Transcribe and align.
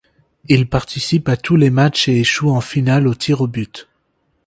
Il 0.49 0.67
participe 0.67 1.29
à 1.29 1.37
tous 1.37 1.55
les 1.55 1.69
matchs 1.69 2.07
et 2.09 2.17
échoue 2.21 2.49
en 2.49 2.59
finale 2.59 3.07
aux 3.07 3.13
tirs-au-but. 3.13 3.87